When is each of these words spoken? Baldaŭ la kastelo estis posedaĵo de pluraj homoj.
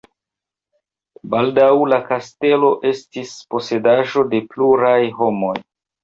Baldaŭ 1.33 1.67
la 1.91 1.99
kastelo 2.07 2.71
estis 2.91 3.33
posedaĵo 3.55 4.23
de 4.31 4.41
pluraj 4.55 4.97
homoj. 5.21 5.53